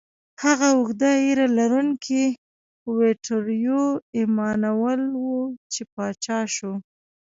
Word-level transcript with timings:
هغه 0.43 0.67
اوږده 0.77 1.11
ږیره 1.23 1.47
لرونکی 1.57 2.23
ویټوریو 2.97 3.83
ایمانویل 4.17 5.03
و، 5.21 5.23
چې 5.71 5.81
پاچا 5.93 6.39
شو. 6.55 6.73